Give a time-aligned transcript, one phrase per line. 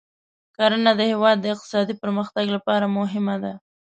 [0.55, 3.53] کرنه د هېواد د اقتصادي پرمختګ لپاره مهمه ده.